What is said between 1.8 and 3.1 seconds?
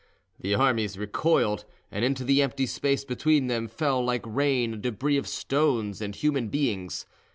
and into the empty space